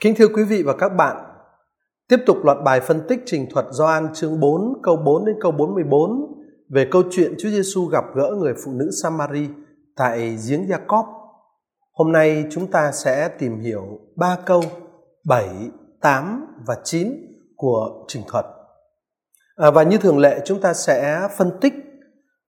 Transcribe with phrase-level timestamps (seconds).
[0.00, 1.16] Kính thưa quý vị và các bạn,
[2.08, 5.52] tiếp tục loạt bài phân tích trình thuật Gioan chương 4 câu 4 đến câu
[5.52, 6.10] 44
[6.68, 9.48] về câu chuyện Chúa Giêsu gặp gỡ người phụ nữ Samari
[9.96, 11.06] tại giếng Gia-cóp.
[11.92, 14.62] Hôm nay chúng ta sẽ tìm hiểu ba câu
[15.24, 15.48] 7,
[16.00, 17.12] 8 và 9
[17.56, 18.44] của trình thuật.
[19.56, 21.74] À, và như thường lệ chúng ta sẽ phân tích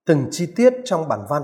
[0.06, 1.42] từng chi tiết trong bản văn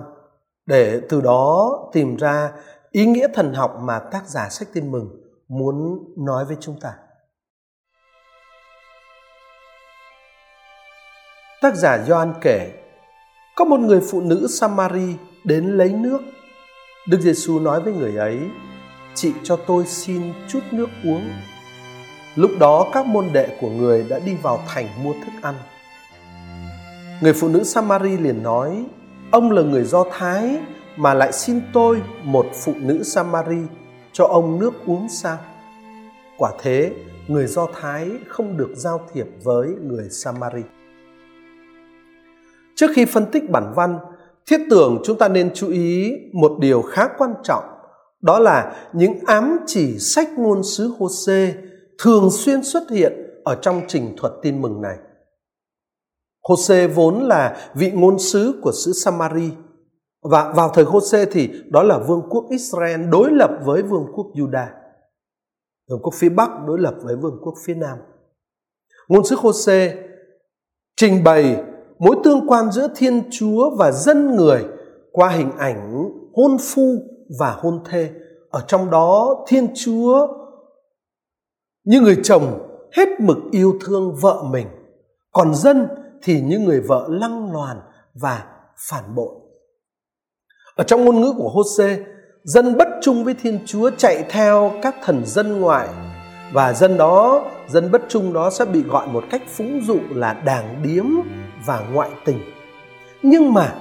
[0.66, 2.52] để từ đó tìm ra
[2.90, 6.92] ý nghĩa thần học mà tác giả sách tin mừng muốn nói với chúng ta.
[11.60, 12.72] Tác giả Gioan kể,
[13.56, 16.18] có một người phụ nữ Samari đến lấy nước.
[17.08, 18.40] Đức Giêsu nói với người ấy,
[19.14, 21.30] chị cho tôi xin chút nước uống.
[22.34, 25.54] Lúc đó các môn đệ của người đã đi vào thành mua thức ăn.
[27.20, 28.86] Người phụ nữ Samari liền nói,
[29.30, 30.58] ông là người Do Thái
[30.96, 33.60] mà lại xin tôi một phụ nữ Samari
[34.16, 35.38] cho ông nước uống sao?
[36.38, 36.92] Quả thế,
[37.28, 40.62] người Do Thái không được giao thiệp với người Samari.
[42.76, 43.98] Trước khi phân tích bản văn,
[44.46, 47.64] thiết tưởng chúng ta nên chú ý một điều khá quan trọng,
[48.22, 51.54] đó là những ám chỉ sách ngôn sứ Hôse
[52.02, 53.12] thường xuyên xuất hiện
[53.44, 54.96] ở trong trình thuật tin mừng này.
[56.48, 59.50] Hôse vốn là vị ngôn sứ của xứ Samari
[60.30, 64.26] và vào thời Hôse thì đó là vương quốc Israel đối lập với vương quốc
[64.34, 64.66] Judah.
[65.90, 67.98] Vương quốc phía Bắc đối lập với vương quốc phía Nam.
[69.08, 69.96] Ngôn sứ Hôse
[70.96, 71.64] trình bày
[71.98, 74.64] mối tương quan giữa Thiên Chúa và dân người
[75.12, 76.82] qua hình ảnh hôn phu
[77.38, 78.10] và hôn thê.
[78.50, 80.28] Ở trong đó Thiên Chúa
[81.84, 84.66] như người chồng hết mực yêu thương vợ mình,
[85.32, 85.88] còn dân
[86.22, 87.80] thì như người vợ lăng loàn
[88.14, 88.46] và
[88.90, 89.45] phản bội.
[90.76, 91.98] Ở trong ngôn ngữ của Hôse,
[92.44, 95.88] dân bất trung với Thiên Chúa chạy theo các thần dân ngoại
[96.52, 100.32] và dân đó, dân bất trung đó sẽ bị gọi một cách phúng dụ là
[100.32, 101.04] đảng điếm
[101.66, 102.40] và ngoại tình.
[103.22, 103.74] Nhưng mà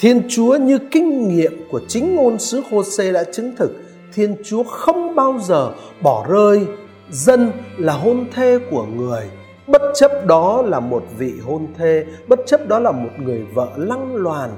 [0.00, 3.70] Thiên Chúa như kinh nghiệm của chính ngôn sứ Hôse đã chứng thực,
[4.14, 5.72] Thiên Chúa không bao giờ
[6.02, 6.66] bỏ rơi
[7.10, 9.24] dân là hôn thê của người
[9.66, 13.68] bất chấp đó là một vị hôn thê bất chấp đó là một người vợ
[13.76, 14.50] lăng loàn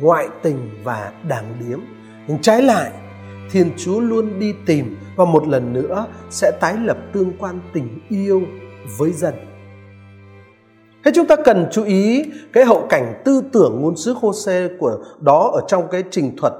[0.00, 1.78] ngoại tình và đảng điếm
[2.28, 2.92] nhưng trái lại,
[3.50, 8.00] thiên chúa luôn đi tìm và một lần nữa sẽ tái lập tương quan tình
[8.08, 8.42] yêu
[8.98, 9.34] với dân
[11.04, 15.04] Thế chúng ta cần chú ý cái hậu cảnh tư tưởng ngôn sứ Hô-sê của
[15.20, 16.52] đó ở trong cái trình thuật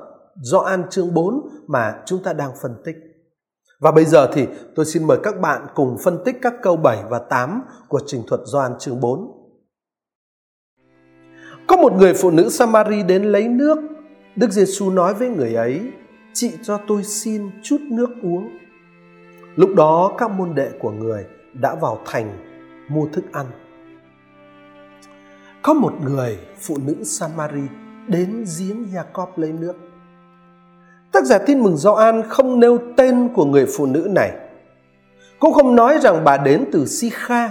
[0.43, 2.97] do An chương 4 mà chúng ta đang phân tích.
[3.81, 6.99] Và bây giờ thì tôi xin mời các bạn cùng phân tích các câu 7
[7.11, 9.38] và 8 của trình thuật Gioan chương 4.
[11.69, 13.79] Có một người phụ nữ Samari đến lấy nước.
[14.37, 15.81] Đức Giêsu nói với người ấy,
[16.33, 18.49] chị cho tôi xin chút nước uống.
[19.57, 22.39] Lúc đó các môn đệ của người đã vào thành
[22.89, 23.47] mua thức ăn.
[25.63, 27.63] Có một người phụ nữ Samari
[28.07, 29.75] đến giếng Jacob lấy nước.
[31.13, 34.33] Tác giả tin mừng Gioan không nêu tên của người phụ nữ này.
[35.39, 37.51] Cũng không nói rằng bà đến từ Sikha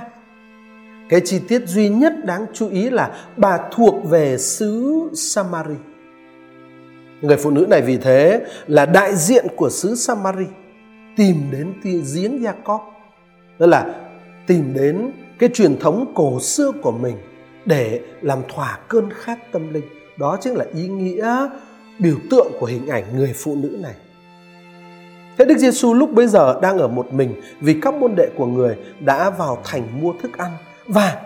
[1.10, 5.76] cái chi tiết duy nhất đáng chú ý là bà thuộc về xứ Samari.
[7.22, 10.46] Người phụ nữ này vì thế là đại diện của xứ Samari,
[11.16, 12.80] tìm đến giếng Jacob.
[13.60, 13.96] Đó là
[14.48, 17.16] tìm đến cái truyền thống cổ xưa của mình
[17.66, 19.86] để làm thỏa cơn khát tâm linh.
[20.18, 21.48] Đó chính là ý nghĩa,
[22.00, 23.94] biểu tượng của hình ảnh người phụ nữ này.
[25.38, 28.46] Thế Đức Giêsu lúc bấy giờ đang ở một mình vì các môn đệ của
[28.46, 30.52] người đã vào thành mua thức ăn
[30.88, 31.22] và,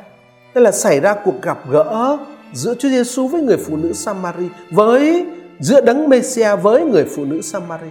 [0.54, 2.18] đây là xảy ra cuộc gặp gỡ
[2.54, 5.26] giữa Chúa Giêsu với người phụ nữ Samari, với,
[5.60, 7.90] giữa đấng Mêsia với người phụ nữ Samari.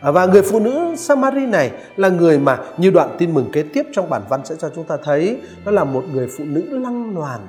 [0.00, 3.62] À, và người phụ nữ Samari này là người mà như đoạn tin mừng kế
[3.62, 6.62] tiếp trong bản văn sẽ cho chúng ta thấy, đó là một người phụ nữ
[6.70, 7.40] lăng loàn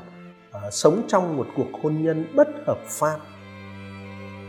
[0.51, 3.15] à, sống trong một cuộc hôn nhân bất hợp pháp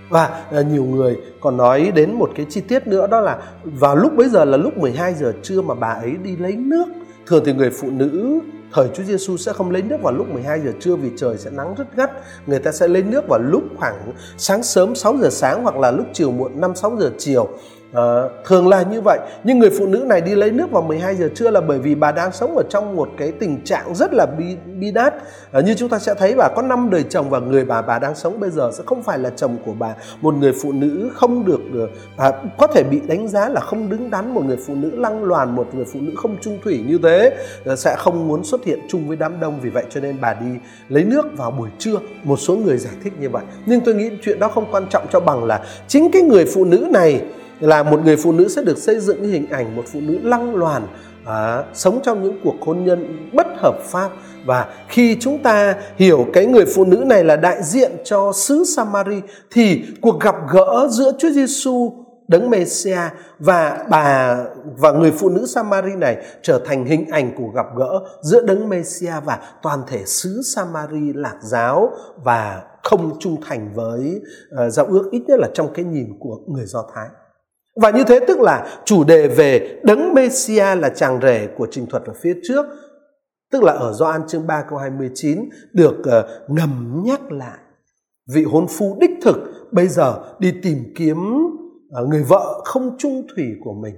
[0.08, 3.96] và à, nhiều người còn nói đến một cái chi tiết nữa, đó là vào
[3.96, 6.84] lúc bấy giờ là lúc 12 giờ trưa mà bà ấy đi lấy nước.
[7.26, 8.40] Thường thì người phụ nữ
[8.72, 11.50] thời Chúa Giêsu sẽ không lấy nước vào lúc 12 giờ trưa vì trời sẽ
[11.50, 12.10] nắng rất gắt.
[12.46, 15.90] Người ta sẽ lấy nước vào lúc khoảng sáng sớm 6 giờ sáng hoặc là
[15.90, 17.48] lúc chiều muộn 5 6 giờ chiều.
[17.92, 19.18] À, thường là như vậy.
[19.44, 21.94] Nhưng người phụ nữ này đi lấy nước vào 12 giờ trưa là bởi vì
[21.94, 24.44] bà đang sống ở trong một cái tình trạng rất là bi,
[24.80, 25.14] bi đát.
[25.52, 27.98] À, như chúng ta sẽ thấy bà có năm đời chồng và người bà bà
[27.98, 29.94] đang sống bây giờ sẽ không phải là chồng của bà.
[30.20, 31.88] Một người phụ nữ không được ờ,
[32.30, 34.34] à, có thể bị đánh giá là không đứng đắn.
[34.34, 37.36] Một người phụ nữ lăng loàn một người phụ nữ không trung thủy như thế
[37.64, 39.60] à, sẽ không muốn xuất hiện chung với đám đông.
[39.62, 40.46] Vì vậy cho nên bà đi
[40.88, 41.96] lấy nước vào buổi trưa.
[42.24, 43.44] Một số người giải thích như vậy.
[43.66, 46.64] Nhưng tôi nghĩ chuyện đó không quan trọng cho bằng là chính cái người phụ
[46.64, 47.22] nữ này
[47.60, 50.54] là một người phụ nữ sẽ được xây dựng hình ảnh một phụ nữ lăng
[50.54, 50.86] loàn
[51.24, 54.10] à, sống trong những cuộc hôn nhân bất hợp pháp
[54.44, 58.64] và khi chúng ta hiểu cái người phụ nữ này là đại diện cho xứ
[58.64, 59.20] Samari
[59.50, 61.92] thì cuộc gặp gỡ giữa Chúa Giêsu
[62.28, 62.98] đấng Messia
[63.38, 64.38] và bà
[64.78, 68.68] và người phụ nữ Samari này trở thành hình ảnh của gặp gỡ giữa đấng
[68.68, 71.90] Messia và toàn thể xứ Samari lạc giáo
[72.24, 74.20] và không trung thành với
[74.54, 77.06] uh, giao ước ít nhất là trong cái nhìn của người Do Thái.
[77.76, 81.86] Và như thế tức là chủ đề về đấng Messia là chàng rể của trình
[81.86, 82.66] thuật ở phía trước,
[83.52, 87.58] tức là ở Gioan chương 3 câu 29 được uh, ngầm nhắc lại.
[88.34, 89.36] Vị hôn phu đích thực
[89.72, 91.18] bây giờ đi tìm kiếm
[92.02, 93.94] uh, người vợ không trung thủy của mình.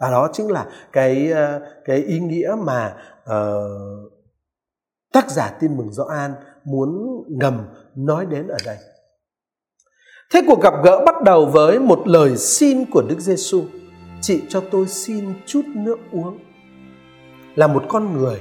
[0.00, 4.12] Và đó chính là cái uh, cái ý nghĩa mà uh,
[5.12, 6.34] tác giả tin mừng Gioan
[6.64, 8.76] muốn ngầm nói đến ở đây.
[10.32, 13.64] Thế cuộc gặp gỡ bắt đầu với một lời xin của Đức Giêsu.
[14.20, 16.38] Chị cho tôi xin chút nước uống.
[17.54, 18.36] Là một con người,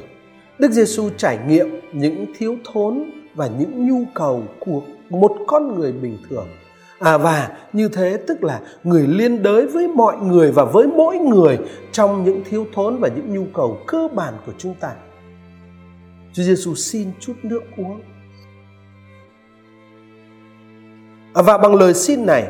[0.59, 5.91] Đức Giêsu trải nghiệm những thiếu thốn và những nhu cầu của một con người
[5.91, 6.47] bình thường.
[6.99, 11.17] À và như thế tức là người liên đới với mọi người và với mỗi
[11.17, 11.57] người
[11.91, 14.91] trong những thiếu thốn và những nhu cầu cơ bản của chúng ta.
[16.33, 18.01] Chúa Giêsu xin chút nước uống
[21.35, 22.47] À, và bằng lời xin này,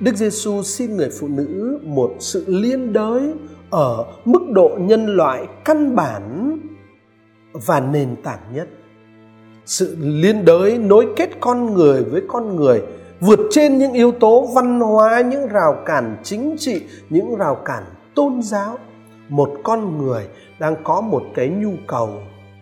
[0.00, 3.32] Đức Giêsu xin người phụ nữ một sự liên đới
[3.70, 6.58] ở mức độ nhân loại căn bản
[7.52, 8.68] và nền tảng nhất.
[9.66, 12.82] Sự liên đới nối kết con người với con người
[13.20, 17.82] vượt trên những yếu tố văn hóa, những rào cản chính trị, những rào cản
[18.14, 18.78] tôn giáo.
[19.28, 20.26] Một con người
[20.58, 22.10] đang có một cái nhu cầu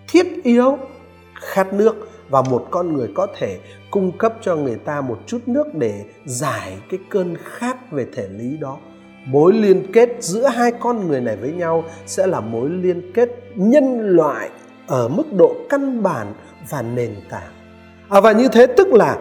[0.08, 0.78] thiết yếu
[1.34, 3.58] khát nước và một con người có thể
[3.94, 8.28] cung cấp cho người ta một chút nước để giải cái cơn khát về thể
[8.28, 8.78] lý đó.
[9.26, 13.28] Mối liên kết giữa hai con người này với nhau sẽ là mối liên kết
[13.54, 14.50] nhân loại
[14.86, 16.32] ở mức độ căn bản
[16.70, 17.52] và nền tảng.
[18.08, 19.18] À, và như thế tức là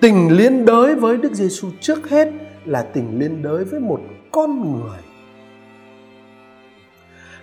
[0.00, 2.28] tình liên đới với đức giêsu trước hết
[2.64, 4.00] là tình liên đới với một
[4.32, 4.98] con người.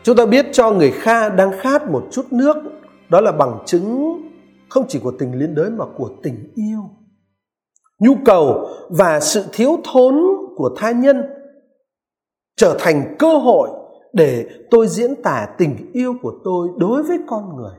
[0.03, 2.55] Chúng ta biết cho người kha đang khát một chút nước
[3.09, 4.21] đó là bằng chứng
[4.71, 6.79] không chỉ của tình liên đới mà của tình yêu.
[7.99, 10.15] Nhu cầu và sự thiếu thốn
[10.55, 11.23] của tha nhân
[12.55, 13.69] trở thành cơ hội
[14.13, 17.75] để tôi diễn tả tình yêu của tôi đối với con người.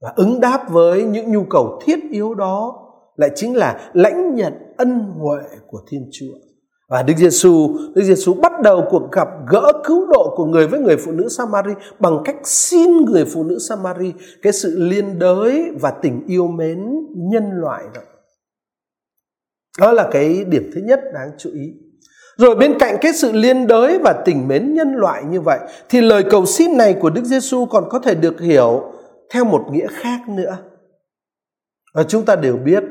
[0.00, 2.82] Và ứng đáp với những nhu cầu thiết yếu đó
[3.16, 6.34] lại chính là lãnh nhận ân huệ của thiên chúa
[6.88, 10.80] và Đức Giêsu, Đức Giêsu bắt đầu cuộc gặp gỡ cứu độ của người với
[10.80, 14.12] người phụ nữ Samari bằng cách xin người phụ nữ Samari
[14.42, 16.78] cái sự liên đới và tình yêu mến
[17.16, 18.00] nhân loại đó.
[19.80, 21.72] Đó là cái điểm thứ nhất đáng chú ý.
[22.36, 25.58] Rồi bên cạnh cái sự liên đới và tình mến nhân loại như vậy
[25.88, 28.92] thì lời cầu xin này của Đức Giêsu còn có thể được hiểu
[29.30, 30.56] theo một nghĩa khác nữa.
[31.94, 32.84] Và chúng ta đều biết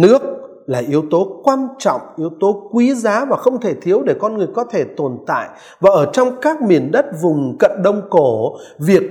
[0.00, 0.33] nước
[0.66, 4.36] là yếu tố quan trọng, yếu tố quý giá và không thể thiếu để con
[4.36, 5.48] người có thể tồn tại.
[5.80, 9.02] Và ở trong các miền đất vùng cận Đông Cổ, việc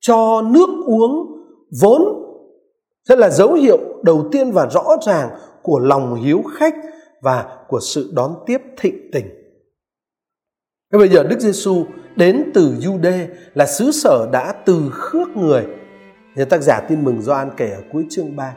[0.00, 1.26] cho nước uống
[1.80, 2.02] vốn
[3.08, 5.28] sẽ là dấu hiệu đầu tiên và rõ ràng
[5.62, 6.74] của lòng hiếu khách
[7.22, 9.26] và của sự đón tiếp thịnh tình.
[10.92, 11.84] Thế bây giờ Đức Giêsu
[12.16, 15.66] đến từ Jude là xứ sở đã từ khước người.
[16.36, 18.56] Nhà tác giả tin mừng Gioan kể ở cuối chương 3.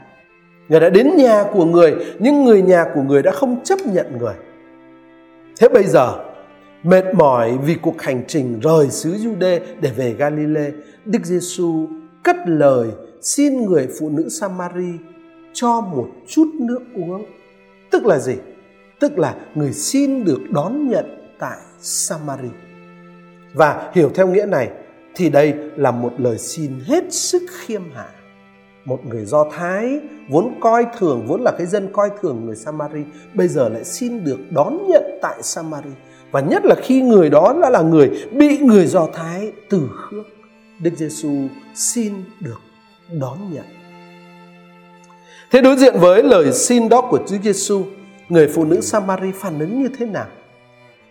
[0.69, 4.17] Người đã đến nhà của người nhưng người nhà của người đã không chấp nhận
[4.17, 4.35] người.
[5.59, 6.23] Thế bây giờ
[6.83, 10.71] mệt mỏi vì cuộc hành trình rời xứ Jude để về Galilee,
[11.05, 11.87] Đức Giêsu
[12.23, 12.87] cất lời
[13.21, 14.91] xin người phụ nữ Samari
[15.53, 17.25] cho một chút nước uống.
[17.91, 18.35] Tức là gì?
[18.99, 21.05] Tức là người xin được đón nhận
[21.39, 22.49] tại Samari.
[23.53, 24.69] Và hiểu theo nghĩa này
[25.15, 28.09] thì đây là một lời xin hết sức khiêm hạ
[28.85, 29.99] một người Do Thái
[30.29, 34.23] vốn coi thường vốn là cái dân coi thường người Samari bây giờ lại xin
[34.23, 35.89] được đón nhận tại Samari
[36.31, 40.25] và nhất là khi người đó đã là người bị người Do Thái từ khước
[40.79, 42.59] Đức Giêsu xin được
[43.11, 43.65] đón nhận
[45.53, 47.83] Thế đối diện với lời xin đó của Chúa Giêsu,
[48.29, 50.25] người phụ nữ Samari phản ứng như thế nào?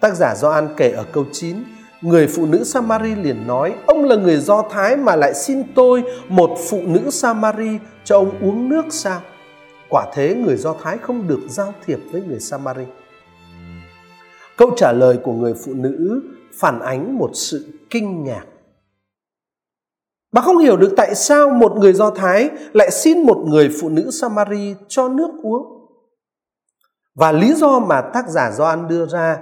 [0.01, 1.57] Tác giả Gioan kể ở câu 9
[2.03, 6.03] Người phụ nữ Samari liền nói, ông là người Do Thái mà lại xin tôi
[6.29, 9.21] một phụ nữ Samari cho ông uống nước sao?
[9.89, 12.85] Quả thế người Do Thái không được giao thiệp với người Samari.
[14.57, 16.23] Câu trả lời của người phụ nữ
[16.55, 18.45] phản ánh một sự kinh ngạc.
[20.33, 23.89] Bà không hiểu được tại sao một người Do Thái lại xin một người phụ
[23.89, 25.89] nữ Samari cho nước uống.
[27.15, 29.39] Và lý do mà tác giả Doan đưa ra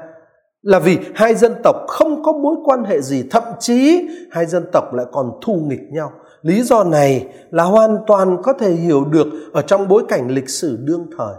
[0.62, 4.64] là vì hai dân tộc không có mối quan hệ gì, thậm chí hai dân
[4.72, 6.12] tộc lại còn thù nghịch nhau.
[6.42, 10.48] Lý do này là hoàn toàn có thể hiểu được ở trong bối cảnh lịch
[10.48, 11.34] sử đương thời.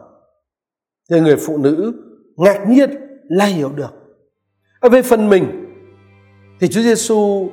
[1.10, 1.94] Người người phụ nữ
[2.38, 2.90] ngạc nhiên
[3.30, 3.94] là hiểu được.
[4.80, 5.46] Ở về phần mình
[6.60, 7.50] thì Chúa Giêsu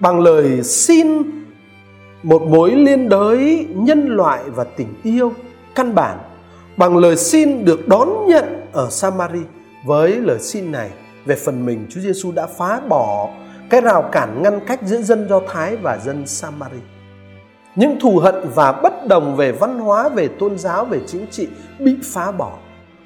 [0.00, 1.06] bằng lời xin
[2.22, 5.32] một mối liên đới nhân loại và tình yêu
[5.74, 6.18] căn bản
[6.76, 9.40] bằng lời xin được đón nhận ở Samari
[9.84, 10.90] với lời xin này
[11.24, 13.28] về phần mình Chúa Giêsu đã phá bỏ
[13.70, 16.80] cái rào cản ngăn cách giữa dân Do Thái và dân Samari.
[17.76, 21.48] Những thù hận và bất đồng về văn hóa, về tôn giáo, về chính trị
[21.78, 22.52] bị phá bỏ.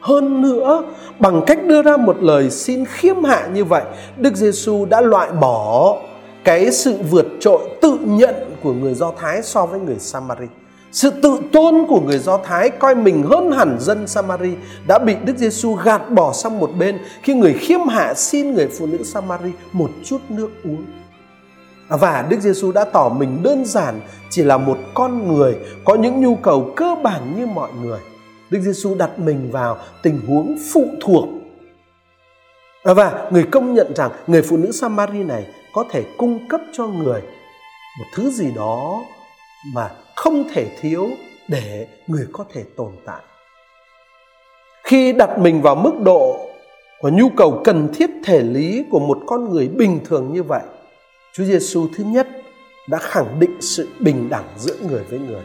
[0.01, 0.85] Hơn nữa,
[1.19, 3.83] bằng cách đưa ra một lời xin khiêm hạ như vậy,
[4.17, 5.97] Đức Giêsu đã loại bỏ
[6.45, 10.47] cái sự vượt trội tự nhận của người Do Thái so với người Samari.
[10.93, 14.55] Sự tự tôn của người Do Thái coi mình hơn hẳn dân Samari
[14.87, 18.69] đã bị Đức Giêsu gạt bỏ sang một bên khi người khiêm hạ xin người
[18.79, 20.85] phụ nữ Samari một chút nước uống.
[21.89, 25.95] À, và Đức Giêsu đã tỏ mình đơn giản, chỉ là một con người, có
[25.95, 28.01] những nhu cầu cơ bản như mọi người.
[28.51, 31.25] Đức Giêsu đặt mình vào tình huống phụ thuộc.
[32.85, 36.61] À, và người công nhận rằng người phụ nữ Samari này có thể cung cấp
[36.73, 37.21] cho người
[37.99, 39.03] một thứ gì đó
[39.75, 39.91] mà
[40.23, 41.09] không thể thiếu
[41.49, 43.23] để người có thể tồn tại
[44.85, 46.49] khi đặt mình vào mức độ
[47.01, 50.63] của nhu cầu cần thiết thể lý của một con người bình thường như vậy
[51.33, 52.29] Chúa Giêsu thứ nhất
[52.89, 55.43] đã khẳng định sự bình đẳng giữa người với người.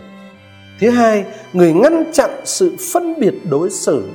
[0.79, 4.09] Thứ hai, người ngăn chặn sự phân biệt đối xử.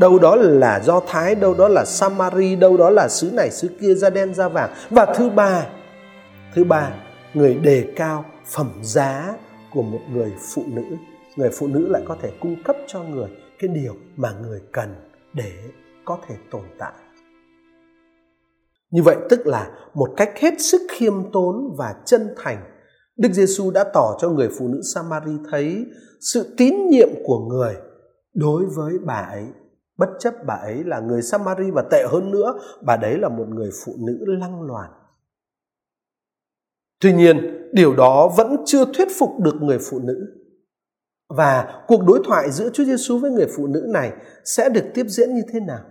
[0.00, 3.68] Đâu đó là Do Thái, đâu đó là Samari, đâu đó là xứ này xứ
[3.80, 4.70] kia da đen da vàng.
[4.90, 5.66] Và thứ ba,
[6.54, 6.90] thứ ba,
[7.34, 9.34] người đề cao phẩm giá
[9.72, 10.82] của một người phụ nữ.
[11.36, 14.94] Người phụ nữ lại có thể cung cấp cho người cái điều mà người cần
[15.34, 15.52] để
[16.04, 16.92] có thể tồn tại.
[18.90, 22.76] Như vậy tức là một cách hết sức khiêm tốn và chân thành
[23.16, 25.86] Đức Giêsu đã tỏ cho người phụ nữ Samari thấy
[26.20, 27.74] sự tín nhiệm của người
[28.34, 29.44] đối với bà ấy.
[29.98, 33.46] Bất chấp bà ấy là người Samari và tệ hơn nữa bà đấy là một
[33.48, 34.90] người phụ nữ lăng loàn.
[37.00, 40.26] Tuy nhiên, điều đó vẫn chưa thuyết phục được người phụ nữ.
[41.28, 44.12] Và cuộc đối thoại giữa Chúa Giêsu với người phụ nữ này
[44.44, 45.84] sẽ được tiếp diễn như thế nào?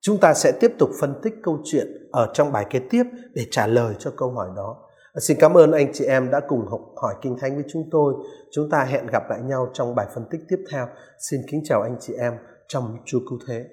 [0.00, 3.04] Chúng ta sẽ tiếp tục phân tích câu chuyện ở trong bài kế tiếp
[3.34, 4.84] để trả lời cho câu hỏi đó.
[5.20, 8.14] Xin cảm ơn anh chị em đã cùng học hỏi Kinh Thánh với chúng tôi.
[8.52, 10.86] Chúng ta hẹn gặp lại nhau trong bài phân tích tiếp theo.
[11.30, 12.32] Xin kính chào anh chị em
[12.68, 13.64] trong Chúa Cứu Thế.